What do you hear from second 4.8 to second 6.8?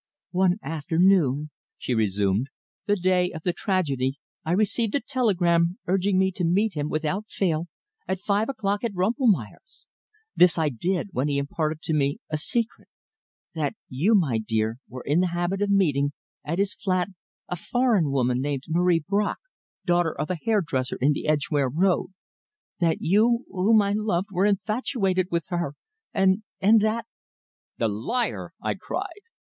a telegram urging me to meet